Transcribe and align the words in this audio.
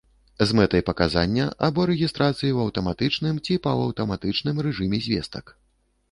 З 0.49 0.53
мэтай 0.59 0.81
паказання 0.85 1.43
або 1.67 1.81
рэгістрацыі 1.89 2.47
ў 2.53 2.57
аўтаматычным 2.67 3.35
ці 3.47 3.57
паўаўтаматычным 3.67 4.63
рэжыме 4.69 4.99
звестак 5.09 5.45